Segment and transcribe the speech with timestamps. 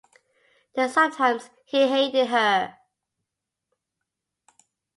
[0.73, 2.75] Then sometimes he hated her.